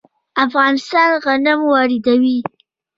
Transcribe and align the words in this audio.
افغانستان 0.45 1.09
غنم 1.25 1.57
واردوي. 1.71 2.37